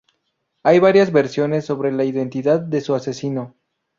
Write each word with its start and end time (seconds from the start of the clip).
Hay 0.63 0.79
varias 0.79 1.11
versiones 1.11 1.65
sobre 1.67 1.91
la 1.91 2.03
identidad 2.03 2.59
de 2.59 2.81
su 2.81 2.95
asesino. 2.95 3.53